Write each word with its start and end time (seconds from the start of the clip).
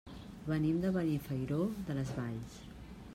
Venim 0.45 0.79
de 0.85 0.91
Benifairó 0.95 1.59
de 1.91 1.99
les 2.01 2.15
Valls. 2.21 2.57